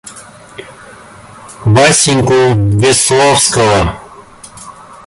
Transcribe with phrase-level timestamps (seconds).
[1.73, 2.39] Васеньку
[2.81, 3.79] Весловского.